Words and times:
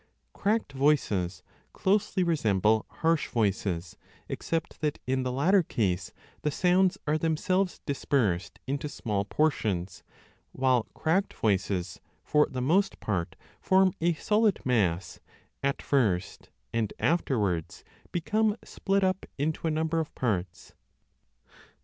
Cracked 0.33 0.73
voices 0.73 1.43
closely 1.73 2.23
resemble 2.23 2.87
harsh 2.89 3.27
voices, 3.27 3.97
except 4.27 4.81
that 4.81 4.97
5 4.97 5.03
in 5.05 5.21
the 5.21 5.31
latter 5.31 5.61
case 5.61 6.11
the 6.41 6.49
sounds 6.49 6.97
are 7.05 7.19
themselves 7.19 7.81
dispersed 7.85 8.57
into 8.65 8.89
small 8.89 9.25
portions, 9.25 10.01
while 10.53 10.87
cracked 10.95 11.35
voices, 11.35 12.01
for 12.23 12.47
the 12.49 12.63
most 12.63 12.99
part, 12.99 13.35
form 13.61 13.93
a 14.01 14.13
solid 14.15 14.65
mass 14.65 15.19
at 15.61 15.83
first 15.83 16.49
and 16.73 16.93
afterwards 16.97 17.83
become 18.11 18.57
split 18.63 19.03
up 19.03 19.27
into 19.37 19.67
a 19.67 19.69
number 19.69 19.99
of 19.99 20.15
parts. 20.15 20.73